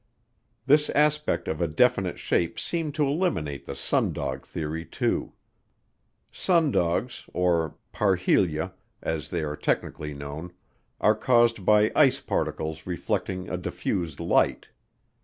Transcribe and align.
This 0.65 0.89
aspect 0.89 1.47
of 1.47 1.61
a 1.61 1.67
definite 1.67 2.17
shape 2.17 2.57
seemed 2.59 2.95
to 2.95 3.05
eliminate 3.07 3.67
the 3.67 3.75
sundog 3.75 4.41
theory 4.47 4.83
too. 4.83 5.33
Sundogs, 6.33 7.29
or 7.35 7.75
parhelia, 7.93 8.73
as 9.03 9.29
they 9.29 9.43
are 9.43 9.55
technically 9.55 10.15
known, 10.15 10.53
are 10.99 11.13
caused 11.13 11.63
by 11.65 11.91
ice 11.95 12.19
particles 12.19 12.87
reflecting 12.87 13.47
a 13.47 13.57
diffused 13.57 14.19
light. 14.19 14.69